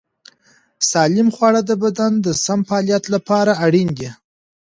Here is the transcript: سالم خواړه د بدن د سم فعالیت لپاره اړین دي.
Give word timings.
سالم 0.91 1.27
خواړه 1.35 1.61
د 1.65 1.71
بدن 1.83 2.11
د 2.25 2.27
سم 2.45 2.59
فعالیت 2.69 3.03
لپاره 3.15 3.51
اړین 3.65 3.89
دي. 3.99 4.09